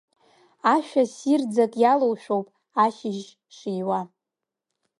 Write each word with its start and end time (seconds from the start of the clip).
Ашәа 0.73 1.03
ссирӡак 1.09 1.73
иалоушәоуп 1.81 2.47
ашьыжь 2.83 3.25
шиуа… 3.55 3.99